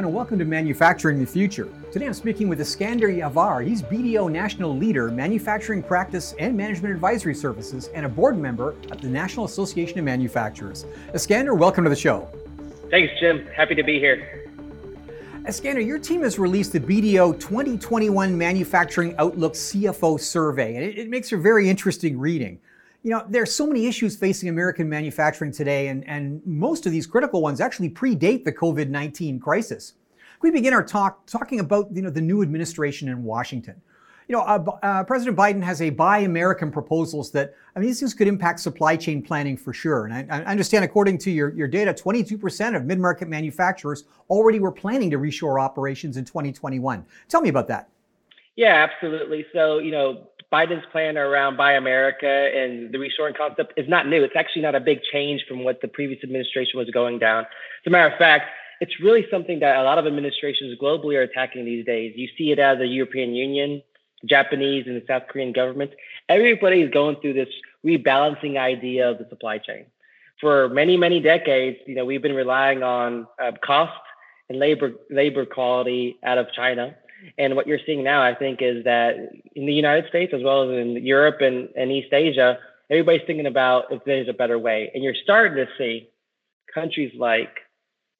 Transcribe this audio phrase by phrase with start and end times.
[0.00, 1.68] everyone, and welcome to Manufacturing the Future.
[1.92, 3.66] Today I'm speaking with Eskander Yavar.
[3.66, 9.02] He's BDO National Leader, Manufacturing Practice and Management Advisory Services, and a board member at
[9.02, 10.86] the National Association of Manufacturers.
[11.12, 12.30] Eskander, welcome to the show.
[12.90, 13.46] Thanks, Jim.
[13.54, 14.48] Happy to be here.
[15.46, 21.10] Eskander, your team has released the BDO 2021 Manufacturing Outlook CFO Survey, and it, it
[21.10, 22.58] makes for very interesting reading.
[23.02, 26.92] You know, there are so many issues facing American manufacturing today, and, and most of
[26.92, 29.94] these critical ones actually predate the COVID 19 crisis.
[30.42, 33.80] We begin our talk talking about you know, the new administration in Washington.
[34.28, 37.98] You know, uh, uh, President Biden has a Buy American proposals that, I mean, these
[37.98, 40.06] things could impact supply chain planning for sure.
[40.06, 44.60] And I, I understand, according to your, your data, 22% of mid market manufacturers already
[44.60, 47.04] were planning to reshore operations in 2021.
[47.28, 47.88] Tell me about that.
[48.54, 49.46] Yeah, absolutely.
[49.52, 54.24] So, you know, Biden's plan around Buy America and the reshoring concept is not new.
[54.24, 57.44] It's actually not a big change from what the previous administration was going down.
[57.44, 58.46] As a matter of fact,
[58.80, 62.14] it's really something that a lot of administrations globally are attacking these days.
[62.16, 63.82] You see it as the European Union,
[64.24, 65.94] Japanese, and the South Korean governments.
[66.28, 67.48] Everybody is going through this
[67.86, 69.86] rebalancing idea of the supply chain.
[70.40, 73.92] For many, many decades, you know, we've been relying on uh, cost
[74.48, 76.96] and labor labor quality out of China
[77.38, 79.16] and what you're seeing now, I think, is that
[79.54, 82.58] in the United States as well as in Europe and, and East Asia,
[82.90, 84.90] everybody's thinking about if there's a better way.
[84.94, 86.08] And you're starting to see
[86.72, 87.58] countries like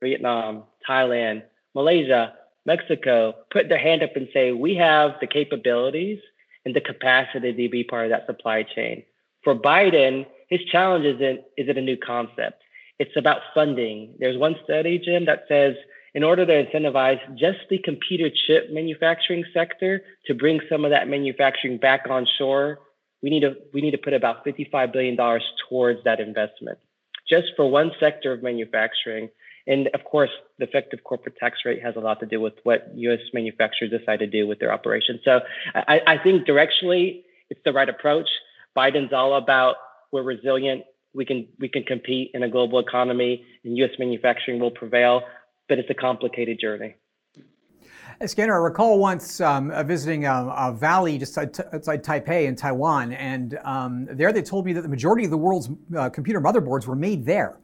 [0.02, 1.42] Vietnam, Thailand,
[1.74, 2.34] Malaysia,
[2.66, 6.18] Mexico put their hand up and say, we have the capabilities
[6.64, 9.02] and the capacity to be part of that supply chain.
[9.42, 12.62] For Biden, his challenge isn't is it a new concept?
[12.98, 14.14] It's about funding.
[14.18, 15.74] There's one study, Jim, that says
[16.14, 21.08] in order to incentivize just the computer chip manufacturing sector to bring some of that
[21.08, 22.80] manufacturing back on shore,
[23.22, 25.16] we need to we need to put about $55 billion
[25.68, 26.78] towards that investment,
[27.28, 29.28] just for one sector of manufacturing.
[29.66, 32.90] And of course, the effective corporate tax rate has a lot to do with what
[32.94, 33.20] U.S.
[33.32, 35.20] manufacturers decide to do with their operations.
[35.24, 35.40] So
[35.74, 38.28] I, I think directionally, it's the right approach.
[38.76, 39.76] Biden's all about
[40.12, 43.90] we're resilient, we can we can compete in a global economy, and U.S.
[43.98, 45.22] manufacturing will prevail
[45.70, 46.96] but it's a complicated journey.
[48.20, 53.58] Eskander, I recall once um, visiting a, a, valley just outside Taipei in Taiwan, and
[53.64, 56.96] um, there they told me that the majority of the world's uh, computer motherboards were
[56.96, 57.60] made there.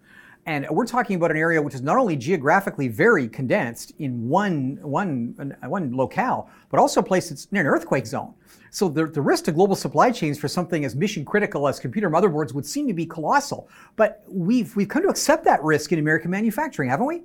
[0.46, 4.78] And we're talking about an area which is not only geographically very condensed in one,
[4.80, 8.32] one, one locale, but also a place that's near an earthquake zone.
[8.70, 12.08] So the, the risk to global supply chains for something as mission critical as computer
[12.08, 13.68] motherboards would seem to be colossal.
[13.96, 17.24] But we've, we've come to accept that risk in American manufacturing, haven't we?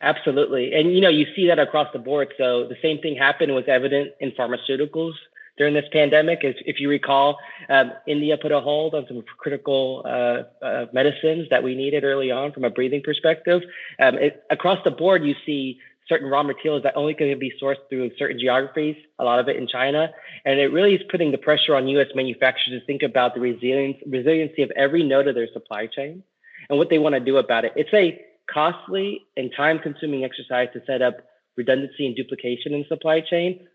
[0.00, 0.74] Absolutely.
[0.74, 2.32] And you know, you see that across the board.
[2.38, 5.14] So the same thing happened was evident in pharmaceuticals
[5.56, 6.40] during this pandemic.
[6.42, 7.38] If, if you recall,
[7.68, 12.30] um, India put a hold on some critical uh, uh, medicines that we needed early
[12.30, 13.62] on from a breathing perspective.
[14.00, 17.76] Um, it, across the board, you see certain raw materials that only can be sourced
[17.90, 20.10] through certain geographies, a lot of it in China.
[20.44, 23.98] And it really is putting the pressure on US manufacturers to think about the resilience,
[24.06, 26.22] resiliency of every node of their supply chain
[26.70, 27.72] and what they want to do about it.
[27.76, 31.18] It's a costly and time consuming exercise to set up
[31.56, 33.66] redundancy and duplication in supply chain.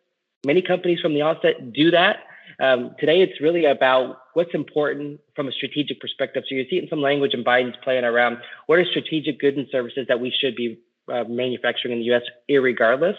[0.45, 2.17] Many companies from the onset do that.
[2.59, 6.43] Um, today, it's really about what's important from a strategic perspective.
[6.47, 9.57] So you see it in some language in Biden's plan around what are strategic goods
[9.57, 10.79] and services that we should be
[11.11, 12.21] uh, manufacturing in the U.S.
[12.49, 13.17] irregardless,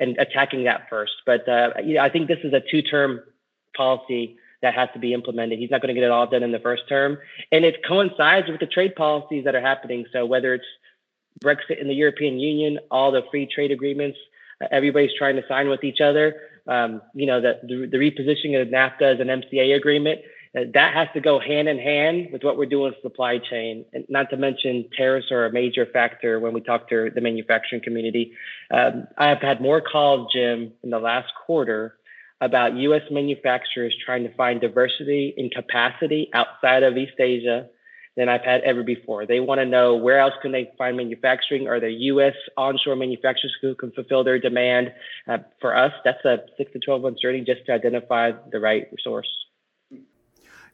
[0.00, 1.12] and attacking that first.
[1.26, 3.20] But uh, you know, I think this is a two-term
[3.76, 5.58] policy that has to be implemented.
[5.58, 7.18] He's not going to get it all done in the first term,
[7.52, 10.06] and it coincides with the trade policies that are happening.
[10.12, 10.64] So whether it's
[11.44, 14.18] Brexit in the European Union, all the free trade agreements,
[14.60, 16.34] uh, everybody's trying to sign with each other.
[16.66, 20.20] Um, you know, the, the, the, repositioning of NAFTA as an MCA agreement,
[20.56, 23.84] uh, that has to go hand in hand with what we're doing with supply chain.
[23.92, 27.82] And not to mention tariffs are a major factor when we talk to the manufacturing
[27.82, 28.32] community.
[28.70, 31.96] Um, I have had more calls, Jim, in the last quarter
[32.40, 33.02] about U.S.
[33.10, 37.68] manufacturers trying to find diversity in capacity outside of East Asia
[38.16, 39.26] than I've had ever before.
[39.26, 41.66] They want to know where else can they find manufacturing?
[41.66, 42.34] Are there U.S.
[42.56, 44.92] onshore manufacturers who can fulfill their demand?
[45.26, 48.86] Uh, for us, that's a six to 12 months journey just to identify the right
[48.92, 49.28] resource.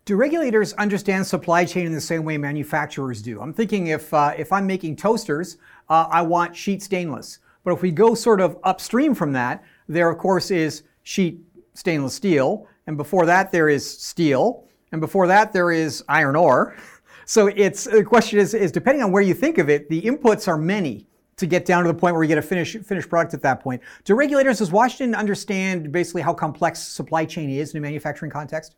[0.04, 3.40] Do regulators understand supply chain in the same way manufacturers do?
[3.40, 5.56] I'm thinking if, uh, if I'm making toasters,
[5.88, 7.38] uh, I want sheet stainless.
[7.64, 11.40] But if we go sort of upstream from that, there of course is sheet
[11.74, 16.76] stainless steel, and before that there is steel, and before that there is iron ore.
[17.30, 20.48] So it's the question is, is depending on where you think of it, the inputs
[20.48, 21.06] are many
[21.36, 23.60] to get down to the point where you get a finished finished product at that
[23.60, 23.80] point.
[24.02, 28.74] Do regulators, does Washington understand basically how complex supply chain is in a manufacturing context?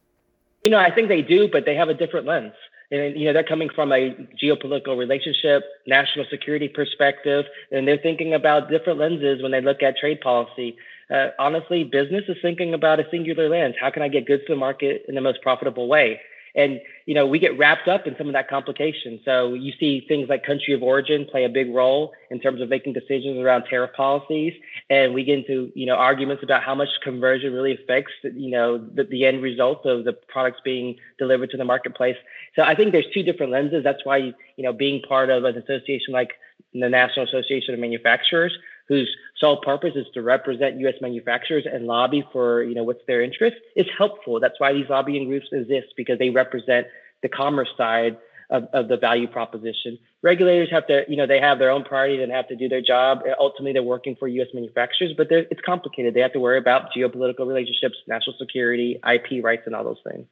[0.66, 2.52] You know, I think they do, but they have a different lens.
[2.90, 8.34] and you know they're coming from a geopolitical relationship, national security perspective, and they're thinking
[8.34, 10.76] about different lenses when they look at trade policy.
[11.10, 14.52] Uh, honestly, business is thinking about a singular lens: how can I get goods to
[14.52, 16.20] the market in the most profitable way?
[16.54, 19.20] And you know, we get wrapped up in some of that complication.
[19.25, 22.69] So you see things like country of origin play a big role in terms of
[22.69, 24.52] making decisions around tariff policies,
[24.90, 28.78] and we get into you know arguments about how much conversion really affects you know
[28.78, 32.16] the, the end result of the products being delivered to the marketplace.
[32.55, 33.82] So I think there's two different lenses.
[33.82, 36.32] That's why you know being part of an association like
[36.75, 38.56] the National Association of Manufacturers
[38.92, 40.94] whose sole purpose is to represent U.S.
[41.00, 44.38] manufacturers and lobby for you know what's their interest is helpful.
[44.38, 46.86] That's why these lobbying groups exist because they represent
[47.22, 48.18] the commerce side
[48.50, 49.98] of, of the value proposition.
[50.20, 52.82] Regulators have to you know they have their own priorities and have to do their
[52.82, 53.20] job.
[53.38, 54.48] Ultimately, they're working for U.S.
[54.52, 56.12] manufacturers, but it's complicated.
[56.12, 60.26] They have to worry about geopolitical relationships, national security, IP rights, and all those things.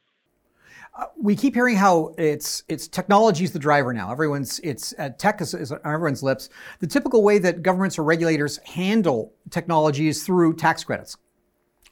[0.93, 4.11] Uh, we keep hearing how it's it's technology is the driver now.
[4.11, 6.49] Everyone's it's uh, tech is, is, on everyone's lips.
[6.79, 11.15] The typical way that governments or regulators handle technology is through tax credits,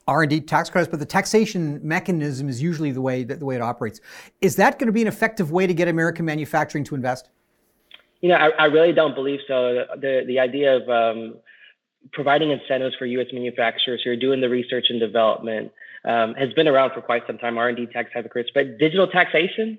[0.06, 0.92] R and D tax credits.
[0.92, 4.02] But the taxation mechanism is usually the way that the way it operates.
[4.42, 7.30] Is that going to be an effective way to get American manufacturing to invest?
[8.20, 9.86] You know, I, I really don't believe so.
[9.96, 11.36] The the idea of um,
[12.12, 13.28] providing incentives for U.S.
[13.32, 15.72] manufacturers who are doing the research and development
[16.06, 17.58] um, has been around for quite some time.
[17.58, 19.78] R&D tax hypocrites, but digital taxation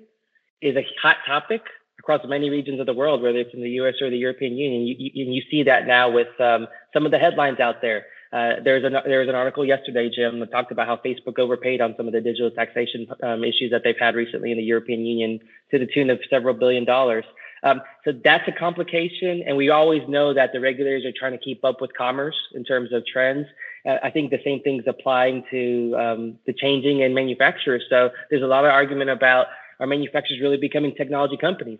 [0.61, 1.61] is a hot topic
[1.99, 3.95] across many regions of the world, whether it's in the U.S.
[4.01, 4.81] or the European Union.
[4.87, 8.05] You, you, you see that now with um, some of the headlines out there.
[8.33, 11.93] Uh, there's an there's an article yesterday, Jim, that talked about how Facebook overpaid on
[11.97, 15.39] some of the digital taxation um, issues that they've had recently in the European Union
[15.69, 17.25] to the tune of several billion dollars.
[17.63, 21.37] Um, so that's a complication, and we always know that the regulators are trying to
[21.37, 23.45] keep up with commerce in terms of trends.
[23.85, 27.83] Uh, I think the same thing's applying to um, the changing in manufacturers.
[27.89, 29.47] So there's a lot of argument about
[29.79, 31.79] our manufacturers really becoming technology companies,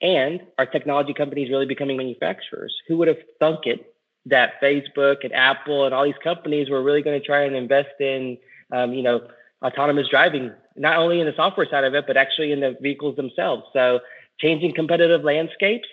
[0.00, 2.74] and our technology companies really becoming manufacturers.
[2.86, 3.94] Who would have thunk it
[4.26, 8.00] that Facebook and Apple and all these companies were really going to try and invest
[8.00, 8.38] in,
[8.72, 9.26] um, you know,
[9.62, 13.16] autonomous driving, not only in the software side of it, but actually in the vehicles
[13.16, 13.64] themselves.
[13.72, 14.00] So
[14.38, 15.88] changing competitive landscapes,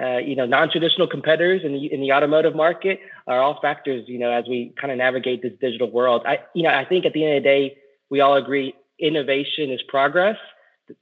[0.00, 4.18] uh, you know, non-traditional competitors in the in the automotive market are all factors, you
[4.18, 6.22] know, as we kind of navigate this digital world.
[6.26, 7.76] I, you know, I think at the end of the day,
[8.10, 10.36] we all agree innovation is progress.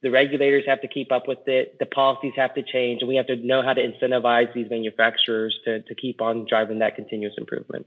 [0.02, 1.78] The regulators have to keep up with it.
[1.78, 5.58] The policies have to change, and we have to know how to incentivize these manufacturers
[5.64, 7.86] to, to keep on driving that continuous improvement.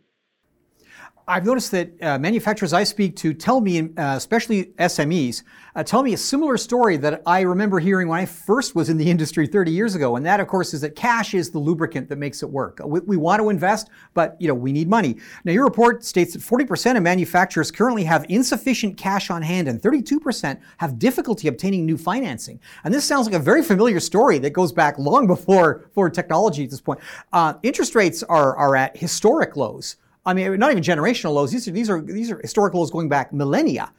[1.27, 5.41] I've noticed that uh, manufacturers I speak to tell me, uh, especially SMEs,
[5.75, 8.97] uh, tell me a similar story that I remember hearing when I first was in
[8.97, 10.17] the industry 30 years ago.
[10.17, 12.79] And that, of course, is that cash is the lubricant that makes it work.
[12.85, 15.17] We, we want to invest, but you know we need money.
[15.45, 19.81] Now, your report states that 40% of manufacturers currently have insufficient cash on hand, and
[19.81, 22.59] 32% have difficulty obtaining new financing.
[22.83, 26.65] And this sounds like a very familiar story that goes back long before for technology
[26.65, 26.99] at this point.
[27.33, 29.97] Uh, interest rates are are at historic lows.
[30.25, 31.51] I mean, not even generational lows.
[31.51, 33.91] These are, these are, these are historical lows going back millennia.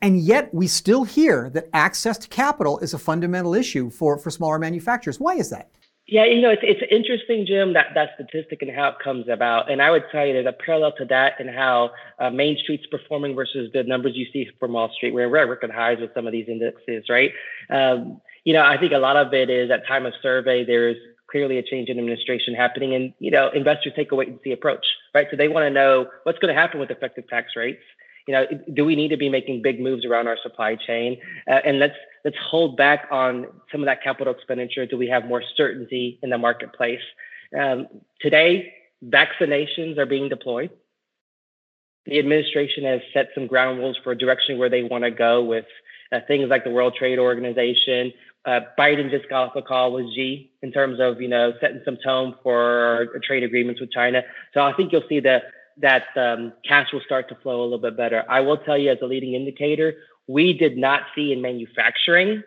[0.00, 4.30] And yet we still hear that access to capital is a fundamental issue for, for
[4.30, 5.18] smaller manufacturers.
[5.18, 5.70] Why is that?
[6.06, 9.70] Yeah, you know, it's, it's interesting, Jim, that, that statistic and how it comes about.
[9.70, 12.86] And I would tell you there's a parallel to that and how uh, Main Street's
[12.86, 16.14] performing versus the numbers you see from Wall Street, where we're at record highs with
[16.14, 17.32] some of these indexes, right?
[17.68, 20.96] Um, you know, I think a lot of it is at time of survey, there's
[21.30, 24.52] clearly a change in administration happening and you know investors take a wait and see
[24.52, 25.26] approach right?
[25.30, 27.82] So they want to know what's going to happen with effective tax rates.
[28.26, 31.18] You know do we need to be making big moves around our supply chain?
[31.50, 34.86] Uh, and let's let's hold back on some of that capital expenditure.
[34.86, 37.00] Do we have more certainty in the marketplace?
[37.58, 37.86] Um,
[38.20, 40.70] today vaccinations are being deployed.
[42.06, 45.66] The administration has set some ground rules for direction where they want to go with
[46.10, 48.12] uh, things like the World Trade Organization,
[48.48, 51.82] uh, Biden just got off a call with Xi in terms of you know setting
[51.84, 54.22] some tone for trade agreements with China.
[54.54, 55.42] So I think you'll see that
[55.80, 58.24] that um, cash will start to flow a little bit better.
[58.28, 59.94] I will tell you as a leading indicator,
[60.26, 62.42] we did not see in manufacturing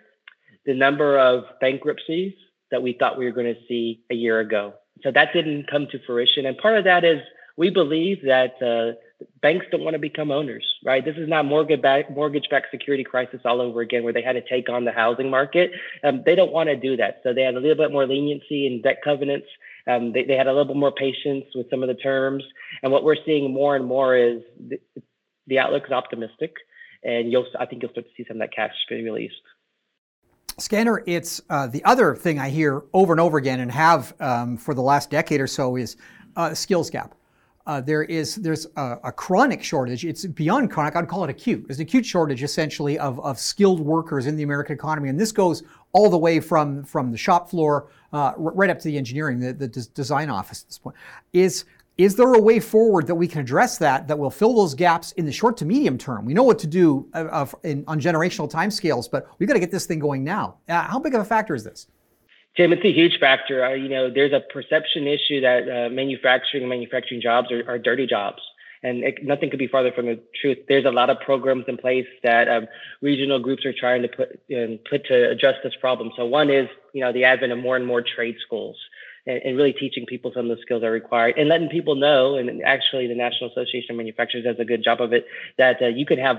[0.65, 2.33] the number of bankruptcies
[2.71, 4.73] that we thought we were going to see a year ago.
[5.03, 7.21] So that didn't come to fruition, and part of that is
[7.57, 8.97] we believe that uh,
[9.41, 11.03] banks don't want to become owners, right?
[11.03, 14.47] This is not mortgage back, mortgage-backed security crisis all over again, where they had to
[14.47, 15.71] take on the housing market.
[16.03, 18.67] Um, they don't want to do that, so they had a little bit more leniency
[18.67, 19.47] in debt covenants.
[19.87, 22.43] Um, they, they had a little bit more patience with some of the terms,
[22.83, 24.79] and what we're seeing more and more is the,
[25.47, 26.53] the outlook is optimistic,
[27.03, 29.41] and you'll I think you'll start to see some of that cash be released.
[30.57, 34.57] Eskander, it's uh, the other thing I hear over and over again and have um,
[34.57, 35.97] for the last decade or so is
[36.35, 37.15] uh, skills gap
[37.67, 40.03] uh, there is there's a, a, chronic shortage.
[40.05, 40.95] It's beyond chronic.
[40.95, 41.65] I'd call it acute.
[41.67, 45.31] There's an acute shortage essentially of, of skilled workers in the American economy, and this
[45.31, 49.39] goes all the way from from the shop floor uh, right up to the engineering,
[49.39, 50.95] the, the design office at this point.
[51.33, 51.65] Is
[51.97, 55.11] is there a way forward that we can address that that will fill those gaps
[55.13, 56.25] in the short to medium term?
[56.25, 59.71] We know what to do uh, in, on generational timescales, but we've got to get
[59.71, 60.57] this thing going now.
[60.67, 61.87] Uh, how big of a factor is this?
[62.57, 63.63] Jim, it's a huge factor.
[63.63, 68.05] Uh, you know, there's a perception issue that uh, manufacturing manufacturing jobs are, are dirty
[68.05, 68.41] jobs.
[68.83, 70.57] And it, nothing could be farther from the truth.
[70.67, 72.67] There's a lot of programs in place that um,
[73.01, 76.11] regional groups are trying to put um, put to address this problem.
[76.17, 78.75] So one is, you know, the advent of more and more trade schools
[79.27, 81.95] and, and really teaching people some of the skills that are required and letting people
[81.95, 82.35] know.
[82.35, 85.27] And actually, the National Association of Manufacturers does a good job of it
[85.59, 86.37] that uh, you could have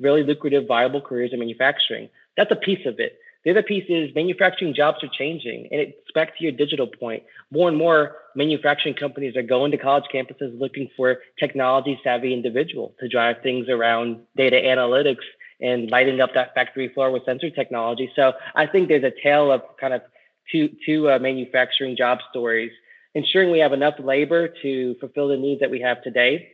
[0.00, 2.08] really lucrative, viable careers in manufacturing.
[2.36, 3.18] That's a piece of it.
[3.44, 5.68] The other piece is manufacturing jobs are changing.
[5.70, 7.24] And it's back to your digital point.
[7.50, 12.94] More and more manufacturing companies are going to college campuses looking for technology savvy individuals
[13.00, 15.24] to drive things around data analytics
[15.60, 18.10] and lighting up that factory floor with sensor technology.
[18.16, 20.02] So I think there's a tale of kind of
[20.50, 22.72] two, two uh, manufacturing job stories,
[23.14, 26.48] ensuring we have enough labor to fulfill the needs that we have today.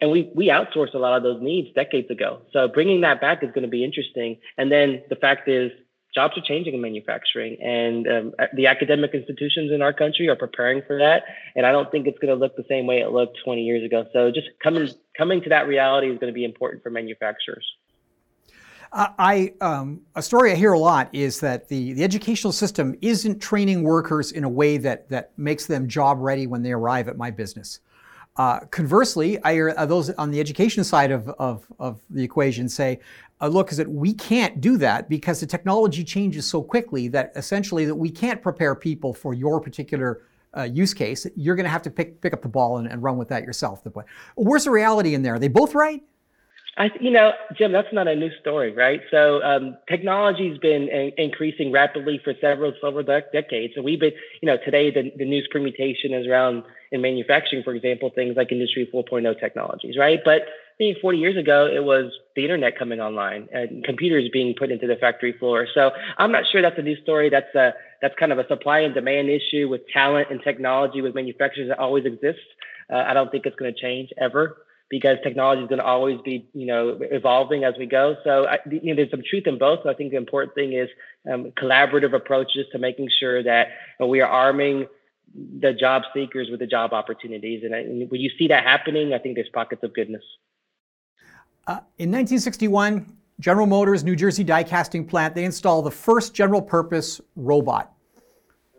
[0.00, 2.42] And we, we outsourced a lot of those needs decades ago.
[2.52, 4.38] So bringing that back is going to be interesting.
[4.58, 5.70] And then the fact is
[6.14, 10.82] jobs are changing in manufacturing and um, the academic institutions in our country are preparing
[10.86, 11.22] for that
[11.56, 13.84] and i don't think it's going to look the same way it looked 20 years
[13.84, 17.66] ago so just coming coming to that reality is going to be important for manufacturers
[18.94, 23.40] I um, a story I hear a lot is that the, the educational system isn't
[23.40, 27.16] training workers in a way that that makes them job ready when they arrive at
[27.16, 27.80] my business.
[28.36, 32.68] Uh, conversely, I hear uh, those on the education side of, of, of the equation
[32.68, 33.00] say,
[33.42, 37.32] uh, look, is that we can't do that because the technology changes so quickly that
[37.34, 40.22] essentially that we can't prepare people for your particular
[40.56, 41.26] uh, use case.
[41.34, 43.42] You're going to have to pick, pick up the ball and, and run with that
[43.42, 43.82] yourself.
[44.36, 45.34] Where's the reality in there?
[45.34, 46.02] Are they both right?
[46.78, 49.02] I, you know, Jim, that's not a new story, right?
[49.10, 54.46] So um, technology's been in, increasing rapidly for several several decades, and we've been, you
[54.46, 58.88] know, today the, the news permutation is around in manufacturing, for example, things like Industry
[58.92, 60.20] 4.0 technologies, right?
[60.24, 60.42] But
[60.82, 64.72] I think 40 years ago, it was the internet coming online and computers being put
[64.72, 65.68] into the factory floor.
[65.72, 67.30] So I'm not sure that's a new story.
[67.30, 71.14] That's a that's kind of a supply and demand issue with talent and technology with
[71.14, 72.42] manufacturers that always exists.
[72.92, 74.56] Uh, I don't think it's going to change ever
[74.90, 78.16] because technology is going to always be, you know, evolving as we go.
[78.24, 79.80] So I, you know, there's some truth in both.
[79.84, 80.88] So I think the important thing is
[81.32, 83.68] um, collaborative approaches to making sure that
[84.00, 84.86] know, we are arming
[85.34, 87.62] the job seekers with the job opportunities.
[87.62, 90.24] And, I, and, when you see that happening, I think there's pockets of goodness.
[91.66, 96.60] Uh, in 1961, General Motors New Jersey die casting plant, they installed the first general
[96.60, 97.92] purpose robot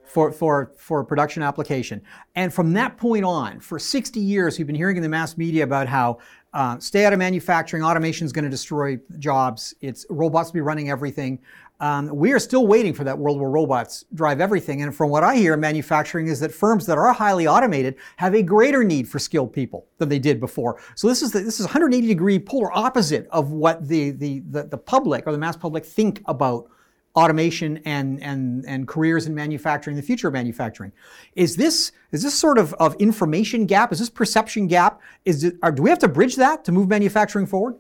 [0.06, 2.02] for, for, for production application.
[2.36, 5.64] And from that point on, for 60 years, we've been hearing in the mass media
[5.64, 6.20] about how
[6.54, 10.62] uh, stay out of manufacturing, automation is going to destroy jobs, it's robots will be
[10.62, 11.40] running everything.
[11.80, 14.84] Um, we are still waiting for that world where robots drive everything.
[14.84, 18.36] And from what I hear in manufacturing is that firms that are highly automated have
[18.36, 20.80] a greater need for skilled people than they did before.
[20.96, 24.64] So this is the, this is 180 degree polar opposite of what the, the, the,
[24.64, 26.70] the public or the mass public think about
[27.16, 30.92] automation and, and, and careers in manufacturing, the future of manufacturing.
[31.36, 33.92] Is this, is this sort of, of information gap?
[33.92, 35.02] Is this perception gap?
[35.26, 37.76] Is it, or do we have to bridge that to move manufacturing forward?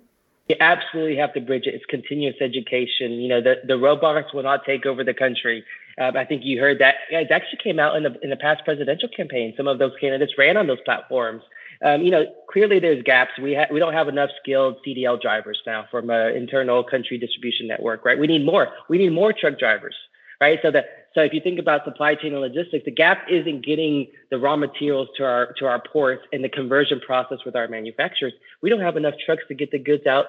[0.47, 1.73] You absolutely have to bridge it.
[1.73, 3.13] It's continuous education.
[3.13, 5.63] You know, the, the robotics will not take over the country.
[5.97, 6.95] Um, I think you heard that.
[7.09, 9.53] It actually came out in the in the past presidential campaign.
[9.55, 11.43] Some of those candidates ran on those platforms
[11.83, 13.31] um, you know, clearly there's gaps.
[13.41, 17.67] We ha- we don't have enough skilled CDL drivers now from an internal country distribution
[17.67, 18.17] network, right?
[18.17, 18.69] We need more.
[18.89, 19.95] We need more truck drivers,
[20.41, 20.59] right?
[20.61, 24.07] So that so if you think about supply chain and logistics, the gap isn't getting
[24.31, 28.33] the raw materials to our to our ports and the conversion process with our manufacturers.
[28.61, 30.25] We don't have enough trucks to get the goods out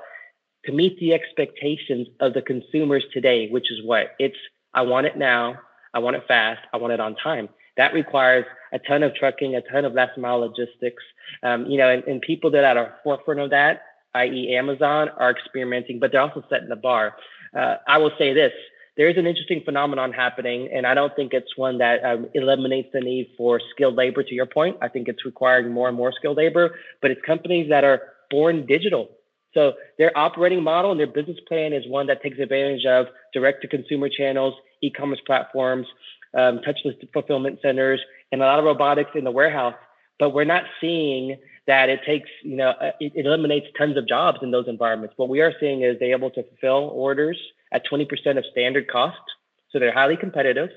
[0.66, 4.36] to meet the expectations of the consumers today, which is what it's.
[4.74, 5.56] I want it now.
[5.94, 6.60] I want it fast.
[6.72, 7.48] I want it on time.
[7.76, 11.02] That requires a ton of trucking, a ton of last mile logistics.
[11.42, 13.82] Um, you know, and, and people that are at the forefront of that,
[14.14, 17.14] i.e., Amazon, are experimenting, but they're also setting the bar.
[17.56, 18.52] Uh, I will say this:
[18.96, 22.90] there is an interesting phenomenon happening, and I don't think it's one that um, eliminates
[22.92, 24.22] the need for skilled labor.
[24.22, 27.68] To your point, I think it's requiring more and more skilled labor, but it's companies
[27.70, 29.10] that are born digital.
[29.52, 33.62] So their operating model and their business plan is one that takes advantage of direct
[33.62, 35.86] to consumer channels, e-commerce platforms,
[36.36, 38.00] um, touchless fulfillment centers,
[38.32, 39.74] and a lot of robotics in the warehouse.
[40.18, 41.36] But we're not seeing
[41.66, 45.14] that it takes, you know, it, it eliminates tons of jobs in those environments.
[45.16, 47.38] What we are seeing is they're able to fulfill orders
[47.72, 48.06] at 20%
[48.38, 49.20] of standard cost.
[49.70, 50.70] So they're highly competitive.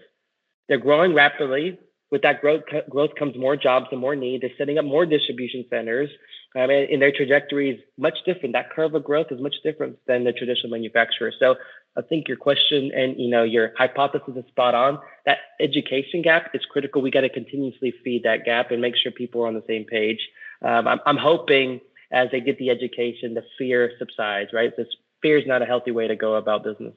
[0.67, 1.79] They're growing rapidly.
[2.09, 4.41] with that growth, growth comes more jobs and more need.
[4.41, 6.09] They're setting up more distribution centers.
[6.55, 8.53] Um, and, and their trajectory is much different.
[8.53, 11.31] That curve of growth is much different than the traditional manufacturer.
[11.37, 11.55] So
[11.97, 14.99] I think your question and you know your hypothesis is spot on.
[15.25, 17.01] That education gap is critical.
[17.01, 19.83] We got to continuously feed that gap and make sure people are on the same
[19.83, 20.19] page.
[20.63, 24.51] Um, I'm, I'm hoping as they get the education, the fear subsides.
[24.53, 24.87] Right, this
[25.21, 26.93] fear is not a healthy way to go about business.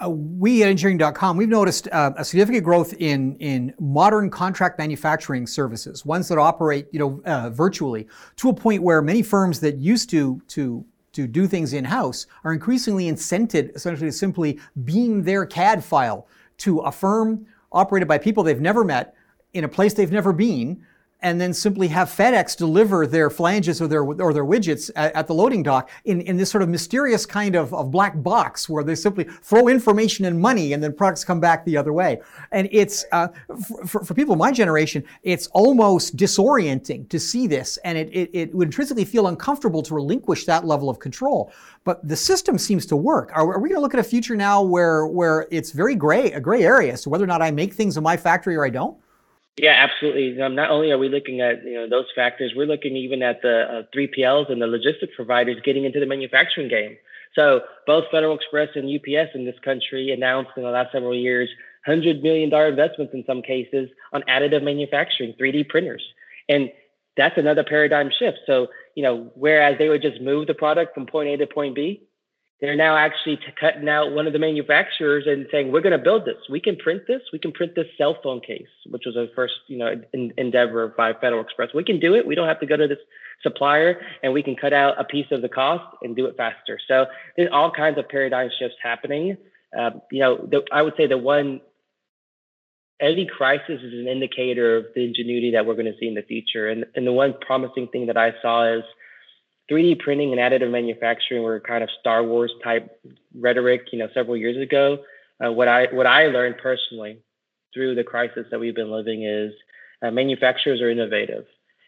[0.00, 5.44] Uh, we at engineering.com, we've noticed uh, a significant growth in, in modern contract manufacturing
[5.44, 8.06] services, ones that operate you know, uh, virtually,
[8.36, 12.26] to a point where many firms that used to, to, to do things in house
[12.44, 18.18] are increasingly incented essentially to simply beam their CAD file to a firm operated by
[18.18, 19.14] people they've never met
[19.52, 20.80] in a place they've never been
[21.20, 25.26] and then simply have FedEx deliver their flanges or their or their widgets at, at,
[25.26, 28.84] the loading dock in, in this sort of mysterious kind of, of black box where
[28.84, 32.20] they simply throw information and money and then products come back the other way.
[32.52, 33.28] And it's uh,
[33.86, 38.30] for, for people of my generation, it's almost disorienting to see this, and it, it,
[38.32, 41.52] it would intrinsically feel uncomfortable to relinquish that level of control.
[41.82, 43.30] But the system seems to work.
[43.34, 46.32] Are, are we going to look at a future now where where it's very gray,
[46.32, 48.64] a gray area as to whether or not I make things in my factory or
[48.64, 48.96] I don't?
[49.58, 50.32] Yeah, absolutely.
[50.32, 53.62] Not only are we looking at you know those factors, we're looking even at the
[53.62, 56.96] uh, 3PLs and the logistics providers getting into the manufacturing game.
[57.34, 61.48] So both Federal Express and UPS in this country announced in the last several years
[61.86, 66.02] hundred million dollar investments in some cases on additive manufacturing, 3D printers,
[66.48, 66.70] and
[67.16, 68.38] that's another paradigm shift.
[68.46, 71.74] So you know, whereas they would just move the product from point A to point
[71.74, 72.07] B,
[72.60, 76.24] they're now actually cutting out one of the manufacturers and saying we're going to build
[76.24, 76.36] this.
[76.50, 77.22] We can print this.
[77.32, 80.88] We can print this cell phone case which was our first you know in, endeavor
[80.96, 81.70] by federal express.
[81.74, 82.26] We can do it.
[82.26, 82.98] We don't have to go to this
[83.42, 86.78] supplier and we can cut out a piece of the cost and do it faster.
[86.88, 89.36] So there's all kinds of paradigm shifts happening.
[89.78, 91.60] Um, you know the, i would say the one
[93.00, 96.22] any crisis is an indicator of the ingenuity that we're going to see in the
[96.22, 96.68] future.
[96.68, 98.82] And, and the one promising thing that i saw is
[99.70, 103.00] 3D printing and additive manufacturing were kind of Star Wars type
[103.38, 104.98] rhetoric, you know, several years ago.
[105.44, 107.18] Uh, what I what I learned personally
[107.72, 109.52] through the crisis that we've been living is
[110.02, 111.44] uh, manufacturers are innovative,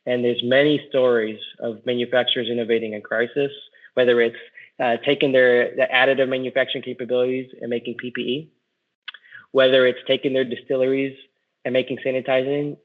[0.07, 3.51] and there's many stories of manufacturers innovating in crisis,
[3.95, 4.37] whether it's
[4.79, 8.49] uh, taking their the additive manufacturing capabilities and making PPE,
[9.53, 11.17] whether it's taking their distilleries
[11.65, 12.77] and making sanitizing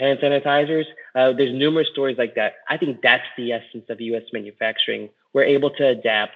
[0.00, 0.84] hand sanitizers.
[1.14, 2.54] Uh, there's numerous stories like that.
[2.68, 4.24] I think that's the essence of U.S.
[4.32, 5.10] manufacturing.
[5.32, 6.34] We're able to adapt.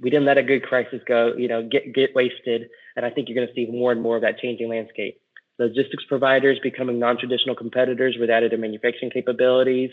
[0.00, 2.68] We didn't let a good crisis go, you know, get get wasted.
[2.94, 5.20] And I think you're going to see more and more of that changing landscape.
[5.58, 9.90] Logistics providers becoming non-traditional competitors with additive manufacturing capabilities.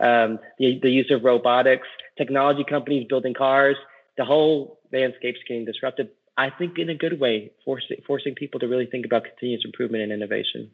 [0.00, 1.86] Um, the, the use of robotics,
[2.18, 3.76] technology companies building cars,
[4.16, 6.08] the whole landscape's getting disrupted.
[6.36, 10.02] I think in a good way, forcing forcing people to really think about continuous improvement
[10.02, 10.70] and innovation.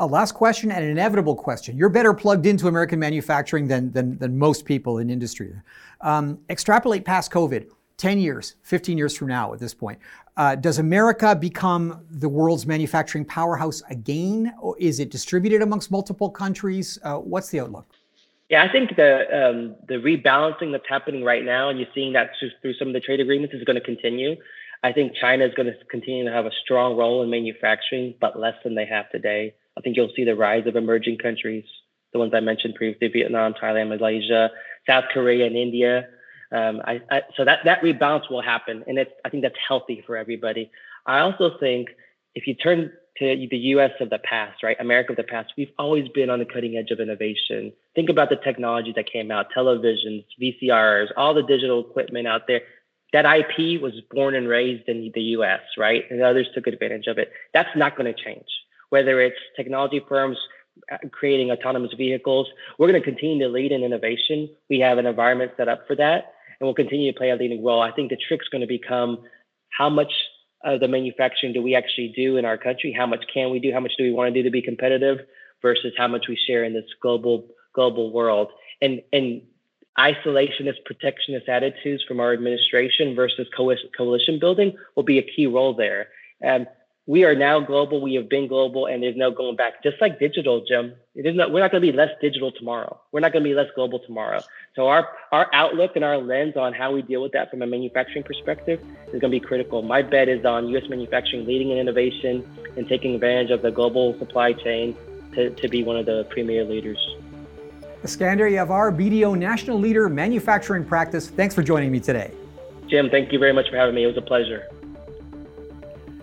[0.00, 1.76] A last question and an inevitable question.
[1.76, 5.52] You're better plugged into American manufacturing than, than, than most people in industry.
[6.00, 9.98] Um, extrapolate past COVID, 10 years, 15 years from now at this point.
[10.38, 14.54] Uh, does America become the world's manufacturing powerhouse again?
[14.58, 16.98] Or is it distributed amongst multiple countries?
[17.02, 17.84] Uh, what's the outlook?
[18.48, 22.30] Yeah, I think the um, the rebalancing that's happening right now, and you're seeing that
[22.62, 24.36] through some of the trade agreements, is going to continue.
[24.82, 28.38] I think China is going to continue to have a strong role in manufacturing, but
[28.38, 29.54] less than they have today.
[29.80, 31.64] I think you'll see the rise of emerging countries,
[32.12, 34.50] the ones I mentioned previously, Vietnam, Thailand, Malaysia,
[34.86, 36.06] South Korea, and India.
[36.52, 38.84] Um, I, I, so that, that rebalance will happen.
[38.86, 40.70] And it's, I think that's healthy for everybody.
[41.06, 41.88] I also think
[42.34, 45.72] if you turn to the US of the past, right, America of the past, we've
[45.78, 47.72] always been on the cutting edge of innovation.
[47.94, 52.60] Think about the technology that came out, televisions, VCRs, all the digital equipment out there.
[53.14, 56.04] That IP was born and raised in the US, right?
[56.10, 57.32] And others took advantage of it.
[57.54, 58.44] That's not going to change
[58.90, 60.36] whether it's technology firms
[60.92, 62.48] uh, creating autonomous vehicles.
[62.78, 64.48] We're going to continue to lead in innovation.
[64.68, 67.64] We have an environment set up for that, and we'll continue to play a leading
[67.64, 67.82] role.
[67.82, 69.18] I think the trick's going to become
[69.76, 70.12] how much
[70.62, 72.94] of the manufacturing do we actually do in our country?
[72.96, 73.72] How much can we do?
[73.72, 75.18] How much do we want to do to be competitive
[75.62, 78.48] versus how much we share in this global global world?
[78.82, 79.42] And and
[79.98, 86.08] isolationist, protectionist attitudes from our administration versus coalition building will be a key role there.
[86.40, 86.66] And
[87.10, 88.00] we are now global.
[88.00, 89.82] We have been global, and there's no going back.
[89.82, 90.94] Just like digital, Jim.
[91.16, 93.00] It is not, we're not going to be less digital tomorrow.
[93.10, 94.42] We're not going to be less global tomorrow.
[94.76, 97.66] So our our outlook and our lens on how we deal with that from a
[97.66, 99.82] manufacturing perspective is going to be critical.
[99.82, 100.88] My bet is on U.S.
[100.88, 104.94] manufacturing leading in innovation and taking advantage of the global supply chain
[105.34, 107.04] to, to be one of the premier leaders.
[108.04, 111.28] Eskander Yavar, BDO National Leader, Manufacturing Practice.
[111.28, 112.30] Thanks for joining me today.
[112.86, 114.04] Jim, thank you very much for having me.
[114.04, 114.68] It was a pleasure.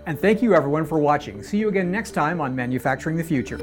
[0.08, 1.44] And thank you everyone for watching.
[1.44, 3.58] See you again next time on Manufacturing the Future.